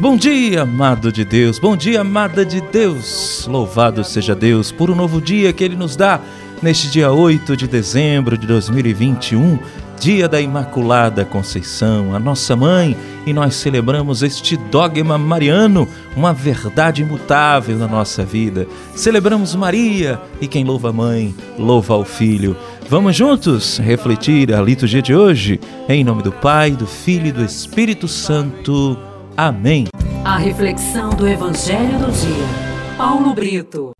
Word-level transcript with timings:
Bom 0.00 0.16
dia, 0.16 0.62
amado 0.62 1.10
de 1.10 1.24
Deus. 1.24 1.58
Bom 1.58 1.76
dia, 1.76 2.02
amada 2.02 2.44
de 2.44 2.60
Deus. 2.60 3.46
Louvado 3.48 4.04
seja 4.04 4.34
Deus 4.34 4.70
por 4.70 4.90
um 4.90 4.94
novo 4.94 5.20
dia 5.20 5.52
que 5.52 5.64
Ele 5.64 5.76
nos 5.76 5.96
dá 5.96 6.20
neste 6.64 6.88
dia 6.88 7.12
8 7.12 7.58
de 7.58 7.68
dezembro 7.68 8.38
de 8.38 8.46
2021, 8.46 9.58
dia 10.00 10.26
da 10.26 10.40
Imaculada 10.40 11.22
Conceição, 11.22 12.14
a 12.14 12.18
nossa 12.18 12.56
mãe, 12.56 12.96
e 13.26 13.34
nós 13.34 13.54
celebramos 13.54 14.22
este 14.22 14.56
dogma 14.56 15.18
mariano, 15.18 15.86
uma 16.16 16.32
verdade 16.32 17.02
imutável 17.02 17.76
na 17.76 17.86
nossa 17.86 18.24
vida. 18.24 18.66
Celebramos 18.96 19.54
Maria 19.54 20.18
e 20.40 20.48
quem 20.48 20.64
louva 20.64 20.88
a 20.88 20.92
mãe, 20.92 21.34
louva 21.58 21.92
ao 21.92 22.04
filho. 22.04 22.56
Vamos 22.88 23.14
juntos 23.14 23.76
refletir 23.76 24.54
a 24.54 24.62
liturgia 24.62 25.02
de 25.02 25.14
hoje, 25.14 25.60
em 25.86 26.02
nome 26.02 26.22
do 26.22 26.32
Pai, 26.32 26.70
do 26.70 26.86
Filho 26.86 27.26
e 27.26 27.32
do 27.32 27.44
Espírito 27.44 28.08
Santo. 28.08 28.98
Amém. 29.36 29.88
A 30.24 30.38
reflexão 30.38 31.10
do 31.10 31.28
Evangelho 31.28 31.98
do 31.98 32.10
Dia. 32.10 32.96
Paulo 32.96 33.34
Brito. 33.34 33.94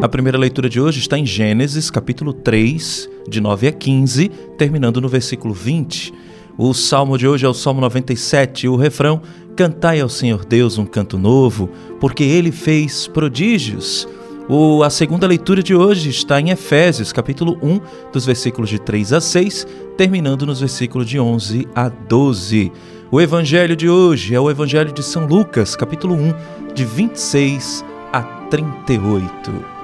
A 0.00 0.08
primeira 0.08 0.38
leitura 0.38 0.68
de 0.68 0.80
hoje 0.80 1.00
está 1.00 1.18
em 1.18 1.26
Gênesis, 1.26 1.90
capítulo 1.90 2.32
3, 2.32 3.10
de 3.28 3.40
9 3.40 3.66
a 3.66 3.72
15, 3.72 4.28
terminando 4.56 5.00
no 5.00 5.08
versículo 5.08 5.52
20. 5.52 6.14
O 6.56 6.72
salmo 6.72 7.18
de 7.18 7.26
hoje 7.26 7.44
é 7.44 7.48
o 7.48 7.54
Salmo 7.54 7.80
97 7.80 8.66
e 8.66 8.68
o 8.68 8.76
refrão: 8.76 9.20
Cantai 9.56 10.00
ao 10.00 10.08
Senhor 10.08 10.44
Deus 10.44 10.78
um 10.78 10.86
canto 10.86 11.18
novo, 11.18 11.68
porque 11.98 12.22
ele 12.22 12.52
fez 12.52 13.08
prodígios. 13.08 14.06
O, 14.48 14.84
a 14.84 14.88
segunda 14.88 15.26
leitura 15.26 15.64
de 15.64 15.74
hoje 15.74 16.10
está 16.10 16.40
em 16.40 16.50
Efésios, 16.50 17.12
capítulo 17.12 17.58
1, 17.60 17.80
dos 18.12 18.24
versículos 18.24 18.70
de 18.70 18.78
3 18.78 19.14
a 19.14 19.20
6, 19.20 19.66
terminando 19.96 20.46
nos 20.46 20.60
versículos 20.60 21.08
de 21.08 21.18
11 21.18 21.66
a 21.74 21.88
12. 21.88 22.70
O 23.10 23.20
evangelho 23.20 23.74
de 23.74 23.88
hoje 23.88 24.32
é 24.32 24.38
o 24.38 24.48
evangelho 24.48 24.92
de 24.92 25.02
São 25.02 25.26
Lucas, 25.26 25.74
capítulo 25.74 26.14
1, 26.14 26.72
de 26.72 26.84
26 26.84 27.84
a 28.12 28.22
38. 28.22 29.77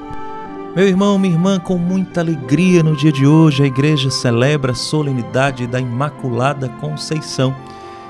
Meu 0.74 0.88
irmão, 0.88 1.16
minha 1.20 1.32
irmã, 1.32 1.60
com 1.60 1.78
muita 1.78 2.20
alegria 2.20 2.82
no 2.82 2.96
dia 2.96 3.12
de 3.12 3.24
hoje, 3.24 3.62
a 3.62 3.66
igreja 3.66 4.10
celebra 4.10 4.72
a 4.72 4.74
solenidade 4.74 5.68
da 5.68 5.78
Imaculada 5.78 6.68
Conceição, 6.68 7.54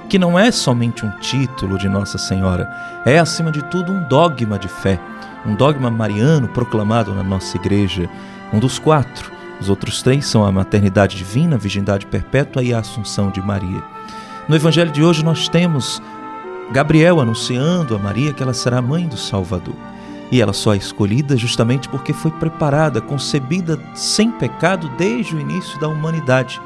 que 0.08 0.18
não 0.18 0.38
é 0.38 0.50
somente 0.50 1.04
um 1.04 1.10
título 1.18 1.76
de 1.76 1.90
Nossa 1.90 2.16
Senhora, 2.16 2.66
é 3.04 3.18
acima 3.18 3.52
de 3.52 3.62
tudo 3.64 3.92
um 3.92 4.08
dogma 4.08 4.58
de 4.58 4.66
fé, 4.66 4.98
um 5.44 5.54
dogma 5.54 5.90
mariano 5.90 6.48
proclamado 6.48 7.14
na 7.14 7.22
nossa 7.22 7.54
igreja, 7.58 8.08
um 8.50 8.58
dos 8.58 8.78
quatro. 8.78 9.30
Os 9.60 9.68
outros 9.68 10.00
três 10.02 10.24
são 10.24 10.42
a 10.42 10.50
maternidade 10.50 11.18
divina, 11.18 11.56
a 11.56 11.58
virgindade 11.58 12.06
perpétua 12.06 12.62
e 12.62 12.72
a 12.72 12.78
assunção 12.78 13.30
de 13.30 13.42
Maria. 13.42 13.84
No 14.48 14.56
evangelho 14.56 14.90
de 14.90 15.04
hoje 15.04 15.22
nós 15.22 15.48
temos 15.48 16.00
Gabriel 16.72 17.20
anunciando 17.20 17.94
a 17.94 17.98
Maria 17.98 18.32
que 18.32 18.42
ela 18.42 18.54
será 18.54 18.80
mãe 18.80 19.06
do 19.06 19.18
Salvador. 19.18 19.76
E 20.30 20.40
ela 20.40 20.52
só 20.52 20.74
é 20.74 20.76
escolhida 20.76 21.36
justamente 21.36 21.88
porque 21.88 22.12
foi 22.12 22.30
preparada, 22.32 23.00
concebida 23.00 23.78
sem 23.94 24.30
pecado 24.30 24.90
desde 24.96 25.36
o 25.36 25.40
início 25.40 25.78
da 25.78 25.88
humanidade. 25.88 26.60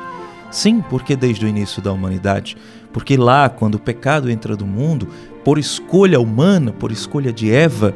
Sim, 0.50 0.80
porque 0.80 1.14
desde 1.14 1.44
o 1.44 1.48
início 1.48 1.82
da 1.82 1.92
humanidade. 1.92 2.56
Porque 2.92 3.16
lá, 3.16 3.48
quando 3.48 3.74
o 3.74 3.80
pecado 3.80 4.30
entra 4.30 4.56
no 4.56 4.66
mundo, 4.66 5.08
por 5.44 5.58
escolha 5.58 6.20
humana, 6.20 6.72
por 6.72 6.90
escolha 6.90 7.32
de 7.32 7.52
Eva, 7.52 7.94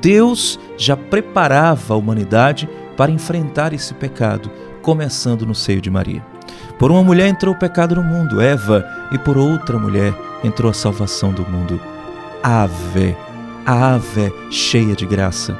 Deus 0.00 0.58
já 0.78 0.96
preparava 0.96 1.94
a 1.94 1.96
humanidade 1.96 2.68
para 2.96 3.10
enfrentar 3.10 3.72
esse 3.72 3.92
pecado, 3.94 4.50
começando 4.80 5.44
no 5.44 5.54
seio 5.54 5.80
de 5.80 5.90
Maria. 5.90 6.24
Por 6.78 6.90
uma 6.90 7.02
mulher 7.02 7.28
entrou 7.28 7.54
o 7.54 7.58
pecado 7.58 7.96
no 7.96 8.02
mundo, 8.02 8.40
Eva, 8.40 8.86
e 9.12 9.18
por 9.18 9.36
outra 9.36 9.78
mulher 9.78 10.14
entrou 10.42 10.70
a 10.70 10.74
salvação 10.74 11.32
do 11.32 11.42
mundo, 11.42 11.78
Ave 12.42 13.14
ave 13.70 14.32
cheia 14.50 14.96
de 14.96 15.06
graça. 15.06 15.56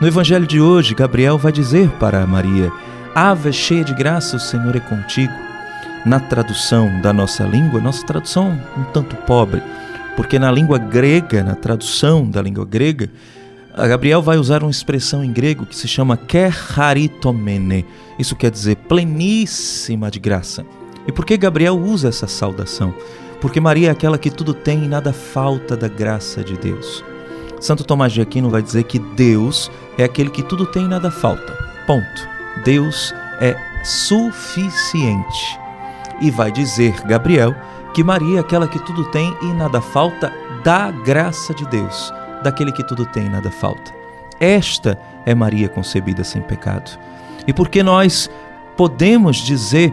No 0.00 0.06
evangelho 0.06 0.46
de 0.46 0.60
hoje, 0.60 0.94
Gabriel 0.94 1.36
vai 1.36 1.50
dizer 1.50 1.90
para 1.98 2.24
Maria: 2.26 2.70
Ave 3.14 3.52
cheia 3.52 3.84
de 3.84 3.92
graça, 3.92 4.36
o 4.36 4.40
Senhor 4.40 4.76
é 4.76 4.80
contigo. 4.80 5.32
Na 6.06 6.20
tradução 6.20 7.00
da 7.00 7.12
nossa 7.12 7.42
língua, 7.44 7.80
nossa 7.80 8.06
tradução 8.06 8.56
um 8.76 8.84
tanto 8.84 9.16
pobre, 9.16 9.60
porque 10.16 10.38
na 10.38 10.52
língua 10.52 10.78
grega, 10.78 11.42
na 11.42 11.56
tradução 11.56 12.30
da 12.30 12.40
língua 12.40 12.64
grega, 12.64 13.10
Gabriel 13.76 14.22
vai 14.22 14.38
usar 14.38 14.62
uma 14.62 14.70
expressão 14.70 15.24
em 15.24 15.32
grego 15.32 15.66
que 15.66 15.76
se 15.76 15.88
chama 15.88 16.16
kerharitomene. 16.16 17.84
Isso 18.18 18.36
quer 18.36 18.52
dizer 18.52 18.76
pleníssima 18.76 20.10
de 20.10 20.20
graça. 20.20 20.64
E 21.06 21.12
por 21.12 21.24
que 21.24 21.36
Gabriel 21.36 21.76
usa 21.76 22.08
essa 22.08 22.28
saudação? 22.28 22.94
Porque 23.40 23.60
Maria 23.60 23.88
é 23.88 23.90
aquela 23.90 24.18
que 24.18 24.30
tudo 24.30 24.54
tem 24.54 24.84
e 24.84 24.88
nada 24.88 25.12
falta 25.12 25.76
da 25.76 25.88
graça 25.88 26.42
de 26.42 26.56
Deus. 26.56 27.04
Santo 27.60 27.84
Tomás 27.84 28.12
de 28.12 28.20
Aquino 28.20 28.50
vai 28.50 28.62
dizer 28.62 28.84
que 28.84 28.98
Deus 28.98 29.70
é 29.96 30.04
aquele 30.04 30.30
que 30.30 30.42
tudo 30.42 30.66
tem 30.66 30.84
e 30.84 30.88
nada 30.88 31.10
falta. 31.10 31.52
Ponto. 31.86 32.28
Deus 32.64 33.12
é 33.40 33.56
suficiente. 33.84 35.58
E 36.20 36.30
vai 36.30 36.50
dizer 36.50 37.00
Gabriel 37.02 37.54
que 37.94 38.04
Maria 38.04 38.38
é 38.38 38.40
aquela 38.40 38.68
que 38.68 38.78
tudo 38.80 39.04
tem 39.10 39.36
e 39.42 39.46
nada 39.46 39.80
falta 39.80 40.32
da 40.62 40.90
graça 40.90 41.54
de 41.54 41.64
Deus, 41.66 42.12
daquele 42.42 42.72
que 42.72 42.86
tudo 42.86 43.06
tem 43.06 43.26
e 43.26 43.30
nada 43.30 43.50
falta. 43.50 43.92
Esta 44.40 44.98
é 45.24 45.34
Maria 45.34 45.68
concebida 45.68 46.22
sem 46.22 46.42
pecado. 46.42 46.98
E 47.46 47.52
porque 47.52 47.82
nós 47.82 48.30
podemos 48.76 49.36
dizer 49.38 49.92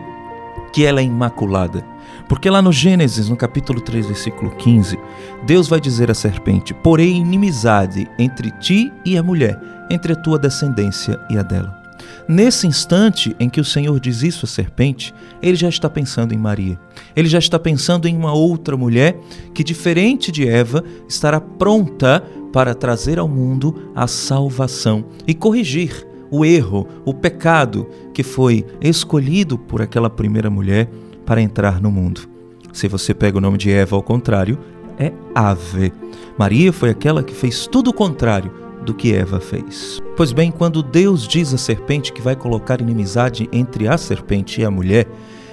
que 0.72 0.86
ela 0.86 1.00
é 1.00 1.04
imaculada? 1.04 1.84
Porque 2.28 2.50
lá 2.50 2.62
no 2.62 2.72
Gênesis, 2.72 3.30
no 3.30 3.36
capítulo 3.36 3.80
3, 3.80 4.08
versículo 4.08 4.52
15, 4.52 4.98
Deus 5.46 5.68
vai 5.68 5.80
dizer 5.80 6.10
à 6.10 6.14
serpente: 6.14 6.74
Porém, 6.74 7.18
inimizade 7.18 8.10
entre 8.18 8.52
ti 8.52 8.92
e 9.06 9.18
a 9.18 9.24
mulher, 9.24 9.60
entre 9.92 10.14
a 10.14 10.16
tua 10.16 10.40
descendência 10.40 11.20
e 11.30 11.38
a 11.38 11.44
dela. 11.44 11.86
Nesse 12.28 12.66
instante 12.66 13.36
em 13.40 13.48
que 13.48 13.62
o 13.62 13.66
Senhor 13.66 14.00
diz 14.00 14.24
isso 14.24 14.46
à 14.46 14.50
serpente, 14.50 15.14
ele 15.42 15.56
já 15.56 15.70
está 15.70 15.88
pensando 15.88 16.34
em 16.34 16.38
Maria. 16.38 16.80
Ele 17.16 17.30
já 17.30 17.38
está 17.38 17.60
pensando 17.60 18.08
em 18.08 18.18
uma 18.18 18.34
outra 18.34 18.76
mulher 18.76 19.20
que, 19.54 19.64
diferente 19.64 20.32
de 20.32 20.48
Eva, 20.48 20.84
estará 21.08 21.40
pronta 21.40 22.24
para 22.52 22.74
trazer 22.74 23.20
ao 23.20 23.28
mundo 23.28 23.92
a 23.96 24.08
salvação 24.08 25.06
e 25.28 25.36
corrigir 25.36 26.08
o 26.32 26.44
erro, 26.44 26.88
o 27.06 27.14
pecado 27.14 27.88
que 28.14 28.24
foi 28.24 28.66
escolhido 28.82 29.58
por 29.58 29.82
aquela 29.82 30.10
primeira 30.10 30.50
mulher 30.50 30.90
para 31.26 31.42
entrar 31.42 31.82
no 31.82 31.92
mundo. 31.92 32.22
Se 32.72 32.88
você 32.88 33.14
pega 33.14 33.38
o 33.38 33.42
nome 33.42 33.58
de 33.58 33.72
Eva 33.72 33.96
ao 33.96 34.04
contrário, 34.04 34.60
é 34.98 35.12
Ave. 35.34 35.94
Maria 36.38 36.72
foi 36.72 36.90
aquela 36.90 37.24
que 37.24 37.34
fez 37.34 37.68
tudo 37.68 37.90
o 37.90 37.94
contrário 37.94 38.52
do 38.86 38.94
que 38.94 39.14
Eva 39.14 39.40
fez. 39.40 40.00
Pois 40.16 40.32
bem, 40.32 40.52
quando 40.52 40.84
Deus 40.84 41.28
diz 41.28 41.54
à 41.54 41.58
serpente 41.58 42.14
que 42.14 42.22
vai 42.22 42.36
colocar 42.36 42.80
inimizade 42.80 43.50
entre 43.52 43.88
a 43.88 43.98
serpente 43.98 44.62
e 44.62 44.66
a 44.66 44.72
mulher, 44.72 45.08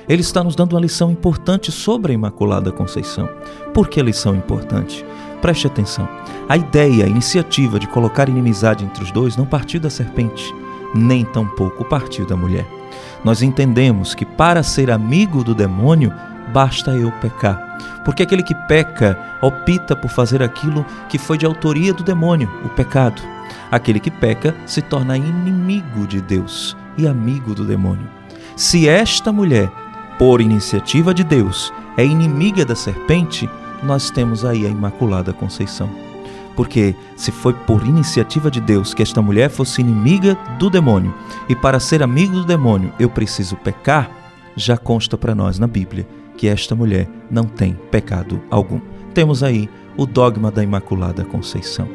ele 0.09 0.21
está 0.21 0.43
nos 0.43 0.55
dando 0.55 0.75
uma 0.75 0.81
lição 0.81 1.11
importante 1.11 1.71
sobre 1.71 2.13
a 2.13 2.15
Imaculada 2.15 2.73
Conceição. 2.73 3.29
Por 3.73 3.89
que 3.89 4.03
lição 4.03 4.35
importante? 4.35 5.05
Preste 5.41 5.67
atenção. 5.67 6.09
A 6.49 6.57
ideia, 6.57 7.05
a 7.05 7.09
iniciativa 7.09 7.79
de 7.79 7.87
colocar 7.89 8.29
inimizade 8.29 8.85
entre 8.85 9.03
os 9.03 9.11
dois 9.11 9.37
não 9.37 9.47
partiu 9.47 9.81
da 9.81 9.91
serpente, 9.91 10.53
nem 10.95 11.25
tampouco 11.25 11.85
partiu 11.85 12.27
da 12.27 12.37
mulher. 12.37 12.82
Nós 13.25 13.43
entendemos 13.43 14.15
que 14.15 14.25
para 14.25 14.63
ser 14.63 14.91
amigo 14.91 15.45
do 15.45 15.55
demônio, 15.55 16.13
basta 16.53 16.91
eu 16.93 17.11
pecar. 17.13 17.79
Porque 18.05 18.23
aquele 18.23 18.43
que 18.43 18.55
peca 18.55 19.19
opta 19.41 19.95
por 19.95 20.11
fazer 20.11 20.43
aquilo 20.43 20.85
que 21.09 21.19
foi 21.19 21.39
de 21.39 21.47
autoria 21.47 21.93
do 21.93 22.03
demônio, 22.03 22.51
o 22.65 22.69
pecado. 22.69 23.23
Aquele 23.71 24.01
que 24.01 24.11
peca 24.11 24.55
se 24.67 24.83
torna 24.83 25.17
inimigo 25.17 26.07
de 26.07 26.21
Deus 26.21 26.77
e 26.97 27.07
amigo 27.07 27.55
do 27.55 27.65
demônio. 27.65 28.09
Se 28.57 28.89
esta 28.89 29.33
mulher, 29.33 29.71
por 30.19 30.41
iniciativa 30.41 31.15
de 31.15 31.25
Deus, 31.25 31.73
é 31.97 32.05
inimiga 32.05 32.65
da 32.65 32.75
serpente, 32.75 33.49
nós 33.83 34.11
temos 34.11 34.45
aí 34.45 34.67
a 34.67 34.69
Imaculada 34.69 35.33
Conceição. 35.33 36.12
Porque 36.57 36.95
se 37.17 37.31
foi 37.31 37.55
por 37.55 37.87
iniciativa 37.87 38.51
de 38.51 38.61
Deus 38.61 38.93
que 38.93 39.03
esta 39.03 39.23
mulher 39.23 39.51
fosse 39.51 39.81
inimiga 39.81 40.37
do 40.59 40.69
demônio, 40.69 41.15
e 41.49 41.57
para 41.57 41.81
ser 41.81 42.03
amigo 42.03 42.35
do 42.35 42.45
demônio 42.45 42.93
eu 42.99 43.09
preciso 43.09 43.57
pecar, 43.57 44.11
já 44.55 44.77
consta 44.77 45.17
para 45.17 45.35
nós 45.35 45.59
na 45.59 45.67
Bíblia 45.67 46.07
que 46.37 46.49
esta 46.49 46.75
mulher 46.75 47.09
não 47.31 47.45
tem 47.45 47.75
pecado 47.91 48.41
algum. 48.51 48.81
Temos 49.15 49.43
aí 49.43 49.69
o 49.97 50.07
dogma 50.07 50.51
da 50.51 50.63
Imaculada 50.63 51.25
Conceição. 51.25 51.89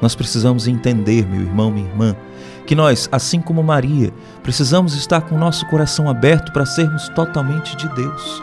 Nós 0.00 0.14
precisamos 0.14 0.68
entender, 0.68 1.26
meu 1.26 1.40
irmão, 1.40 1.70
minha 1.70 1.88
irmã, 1.88 2.16
que 2.66 2.74
nós, 2.74 3.08
assim 3.10 3.40
como 3.40 3.62
Maria, 3.62 4.12
precisamos 4.42 4.94
estar 4.94 5.22
com 5.22 5.36
o 5.36 5.38
nosso 5.38 5.66
coração 5.66 6.08
aberto 6.08 6.52
para 6.52 6.66
sermos 6.66 7.08
totalmente 7.10 7.76
de 7.76 7.88
Deus, 7.94 8.42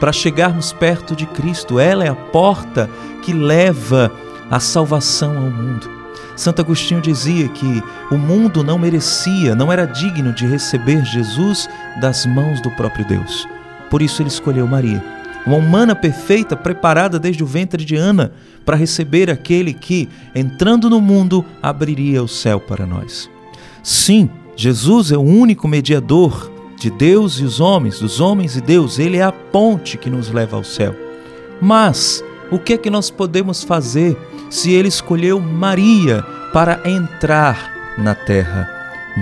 para 0.00 0.12
chegarmos 0.12 0.72
perto 0.72 1.14
de 1.14 1.26
Cristo. 1.26 1.78
Ela 1.78 2.04
é 2.04 2.08
a 2.08 2.14
porta 2.14 2.88
que 3.22 3.32
leva 3.32 4.10
a 4.50 4.58
salvação 4.58 5.38
ao 5.38 5.50
mundo. 5.50 5.88
Santo 6.34 6.60
Agostinho 6.60 7.00
dizia 7.00 7.48
que 7.48 7.82
o 8.10 8.16
mundo 8.16 8.64
não 8.64 8.78
merecia, 8.78 9.54
não 9.54 9.70
era 9.70 9.86
digno 9.86 10.32
de 10.32 10.46
receber 10.46 11.04
Jesus 11.04 11.68
das 12.00 12.26
mãos 12.26 12.60
do 12.60 12.70
próprio 12.70 13.04
Deus. 13.04 13.46
Por 13.90 14.02
isso 14.02 14.22
ele 14.22 14.28
escolheu 14.28 14.66
Maria, 14.66 15.04
uma 15.46 15.56
humana 15.56 15.94
perfeita, 15.94 16.56
preparada 16.56 17.18
desde 17.18 17.42
o 17.42 17.46
ventre 17.46 17.84
de 17.84 17.96
Ana 17.96 18.32
para 18.64 18.76
receber 18.76 19.30
aquele 19.30 19.72
que, 19.72 20.08
entrando 20.34 20.88
no 20.88 21.00
mundo, 21.00 21.44
abriria 21.62 22.22
o 22.22 22.28
céu 22.28 22.60
para 22.60 22.86
nós. 22.86 23.30
Sim, 23.82 24.28
Jesus 24.56 25.10
é 25.10 25.16
o 25.16 25.22
único 25.22 25.66
mediador 25.66 26.50
de 26.76 26.90
Deus 26.90 27.34
e 27.34 27.44
os 27.44 27.60
homens, 27.60 27.98
dos 27.98 28.20
homens 28.20 28.56
e 28.56 28.60
Deus, 28.60 28.98
ele 28.98 29.18
é 29.18 29.22
a 29.22 29.32
ponte 29.32 29.98
que 29.98 30.08
nos 30.08 30.30
leva 30.30 30.56
ao 30.56 30.64
céu. 30.64 30.94
Mas 31.60 32.24
o 32.50 32.58
que 32.58 32.74
é 32.74 32.78
que 32.78 32.90
nós 32.90 33.10
podemos 33.10 33.62
fazer 33.62 34.16
se 34.48 34.72
ele 34.72 34.88
escolheu 34.88 35.40
Maria 35.40 36.22
para 36.52 36.80
entrar 36.84 37.94
na 37.96 38.14
terra? 38.14 38.68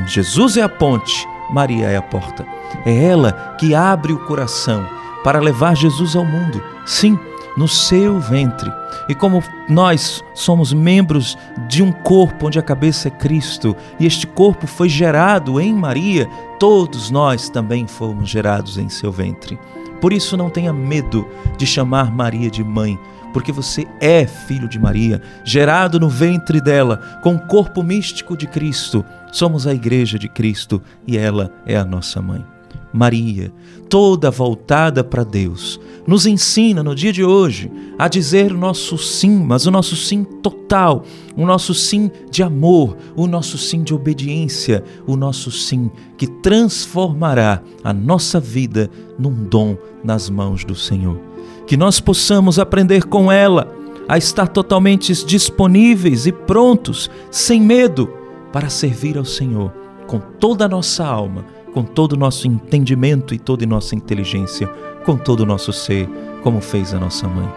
Jesus 0.06 0.56
é 0.56 0.62
a 0.62 0.68
ponte, 0.68 1.26
Maria 1.50 1.86
é 1.86 1.96
a 1.96 2.02
porta. 2.02 2.46
É 2.84 3.04
ela 3.04 3.56
que 3.58 3.74
abre 3.74 4.12
o 4.12 4.24
coração 4.26 4.86
para 5.24 5.40
levar 5.40 5.76
Jesus 5.76 6.14
ao 6.14 6.24
mundo. 6.24 6.62
Sim, 6.86 7.18
no 7.56 7.66
seu 7.66 8.20
ventre. 8.20 8.72
E 9.08 9.14
como 9.14 9.42
nós 9.68 10.22
somos 10.34 10.72
membros 10.72 11.36
de 11.66 11.82
um 11.82 11.90
corpo 11.90 12.46
onde 12.46 12.58
a 12.58 12.62
cabeça 12.62 13.08
é 13.08 13.10
Cristo, 13.10 13.76
e 13.98 14.06
este 14.06 14.26
corpo 14.26 14.66
foi 14.66 14.88
gerado 14.88 15.60
em 15.60 15.74
Maria, 15.74 16.26
todos 16.58 17.10
nós 17.10 17.48
também 17.48 17.86
fomos 17.86 18.28
gerados 18.28 18.78
em 18.78 18.88
seu 18.88 19.10
ventre. 19.10 19.58
Por 20.00 20.12
isso 20.12 20.36
não 20.36 20.50
tenha 20.50 20.72
medo 20.72 21.26
de 21.56 21.66
chamar 21.66 22.10
Maria 22.10 22.50
de 22.50 22.62
mãe, 22.62 22.98
porque 23.32 23.52
você 23.52 23.86
é 24.00 24.26
filho 24.26 24.68
de 24.68 24.78
Maria, 24.78 25.20
gerado 25.44 25.98
no 26.00 26.08
ventre 26.08 26.60
dela, 26.60 27.20
com 27.22 27.34
o 27.34 27.40
corpo 27.40 27.82
místico 27.82 28.36
de 28.36 28.46
Cristo. 28.46 29.04
Somos 29.32 29.66
a 29.66 29.74
igreja 29.74 30.18
de 30.18 30.28
Cristo 30.28 30.82
e 31.06 31.18
ela 31.18 31.52
é 31.66 31.76
a 31.76 31.84
nossa 31.84 32.22
mãe. 32.22 32.44
Maria, 32.92 33.52
toda 33.88 34.30
voltada 34.30 35.02
para 35.04 35.24
Deus, 35.24 35.80
nos 36.06 36.26
ensina 36.26 36.82
no 36.82 36.94
dia 36.94 37.12
de 37.12 37.24
hoje 37.24 37.70
a 37.98 38.08
dizer 38.08 38.52
o 38.52 38.58
nosso 38.58 38.96
sim, 38.96 39.42
mas 39.44 39.66
o 39.66 39.70
nosso 39.70 39.94
sim 39.96 40.24
total, 40.24 41.04
o 41.36 41.44
nosso 41.44 41.74
sim 41.74 42.10
de 42.30 42.42
amor, 42.42 42.96
o 43.14 43.26
nosso 43.26 43.58
sim 43.58 43.82
de 43.82 43.94
obediência, 43.94 44.82
o 45.06 45.16
nosso 45.16 45.50
sim 45.50 45.90
que 46.16 46.26
transformará 46.26 47.62
a 47.84 47.92
nossa 47.92 48.40
vida 48.40 48.90
num 49.18 49.44
dom 49.44 49.76
nas 50.02 50.30
mãos 50.30 50.64
do 50.64 50.74
Senhor. 50.74 51.18
Que 51.66 51.76
nós 51.76 52.00
possamos 52.00 52.58
aprender 52.58 53.04
com 53.04 53.30
ela 53.30 53.74
a 54.08 54.16
estar 54.16 54.48
totalmente 54.48 55.12
disponíveis 55.26 56.26
e 56.26 56.32
prontos, 56.32 57.10
sem 57.30 57.60
medo, 57.60 58.08
para 58.50 58.70
servir 58.70 59.18
ao 59.18 59.24
Senhor 59.24 59.70
com 60.06 60.18
toda 60.18 60.64
a 60.64 60.68
nossa 60.68 61.04
alma 61.04 61.44
com 61.72 61.82
todo 61.82 62.12
o 62.14 62.16
nosso 62.16 62.46
entendimento 62.46 63.34
e 63.34 63.38
toda 63.38 63.64
a 63.64 63.68
nossa 63.68 63.94
inteligência, 63.94 64.66
com 65.04 65.16
todo 65.16 65.40
o 65.40 65.46
nosso 65.46 65.72
ser, 65.72 66.08
como 66.42 66.60
fez 66.60 66.94
a 66.94 66.98
nossa 66.98 67.28
mãe. 67.28 67.48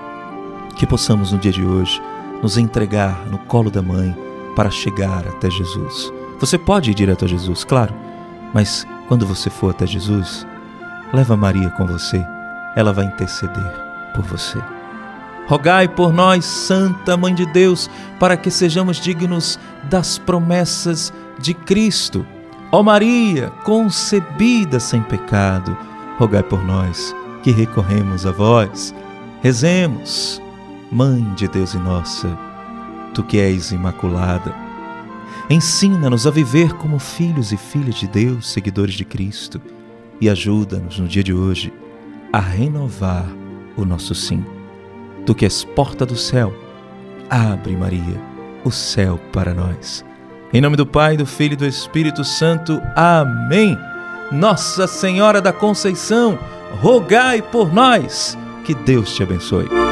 Que 0.75 0.87
possamos 0.87 1.31
no 1.31 1.37
dia 1.37 1.51
de 1.51 1.63
hoje 1.63 2.01
nos 2.41 2.57
entregar 2.57 3.25
no 3.29 3.37
colo 3.39 3.69
da 3.69 3.81
mãe 3.81 4.15
para 4.55 4.69
chegar 4.69 5.27
até 5.27 5.49
Jesus. 5.49 6.11
Você 6.39 6.57
pode 6.57 6.91
ir 6.91 6.95
direto 6.95 7.25
a 7.25 7.27
Jesus, 7.27 7.63
claro, 7.63 7.93
mas 8.53 8.85
quando 9.07 9.25
você 9.25 9.49
for 9.49 9.71
até 9.71 9.85
Jesus, 9.85 10.45
leva 11.13 11.37
Maria 11.37 11.69
com 11.71 11.85
você, 11.85 12.25
ela 12.75 12.93
vai 12.93 13.05
interceder 13.05 13.71
por 14.15 14.23
você. 14.23 14.59
Rogai 15.47 15.87
por 15.87 16.13
nós, 16.13 16.45
Santa 16.45 17.17
Mãe 17.17 17.35
de 17.35 17.45
Deus, 17.45 17.89
para 18.19 18.37
que 18.37 18.49
sejamos 18.49 18.97
dignos 18.97 19.59
das 19.83 20.17
promessas 20.17 21.13
de 21.39 21.53
Cristo. 21.53 22.25
Ó 22.73 22.81
Maria, 22.81 23.49
concebida 23.65 24.79
sem 24.79 25.01
pecado, 25.01 25.77
rogai 26.17 26.41
por 26.41 26.63
nós 26.63 27.13
que 27.43 27.51
recorremos 27.51 28.25
a 28.25 28.31
vós. 28.31 28.95
Rezemos, 29.41 30.41
Mãe 30.89 31.21
de 31.35 31.47
Deus 31.49 31.73
e 31.73 31.77
nossa, 31.77 32.37
tu 33.13 33.23
que 33.23 33.37
és 33.39 33.71
imaculada. 33.71 34.55
Ensina-nos 35.49 36.25
a 36.25 36.31
viver 36.31 36.73
como 36.75 36.97
filhos 36.97 37.51
e 37.51 37.57
filhas 37.57 37.95
de 37.95 38.07
Deus, 38.07 38.49
seguidores 38.49 38.95
de 38.95 39.03
Cristo, 39.03 39.61
e 40.21 40.29
ajuda-nos 40.29 40.97
no 40.97 41.07
dia 41.07 41.23
de 41.23 41.33
hoje 41.33 41.73
a 42.31 42.39
renovar 42.39 43.25
o 43.75 43.83
nosso 43.83 44.15
sim. 44.15 44.45
Tu 45.25 45.35
que 45.35 45.45
és 45.45 45.63
porta 45.63 46.05
do 46.05 46.15
céu, 46.15 46.53
abre, 47.29 47.75
Maria, 47.75 48.21
o 48.63 48.71
céu 48.71 49.19
para 49.33 49.53
nós. 49.53 50.05
Em 50.53 50.59
nome 50.59 50.75
do 50.75 50.85
Pai, 50.85 51.15
do 51.15 51.25
Filho 51.25 51.53
e 51.53 51.57
do 51.57 51.65
Espírito 51.65 52.25
Santo. 52.25 52.81
Amém. 52.95 53.79
Nossa 54.29 54.85
Senhora 54.85 55.41
da 55.41 55.53
Conceição, 55.53 56.37
rogai 56.81 57.41
por 57.41 57.73
nós. 57.73 58.37
Que 58.65 58.73
Deus 58.73 59.15
te 59.15 59.23
abençoe. 59.23 59.90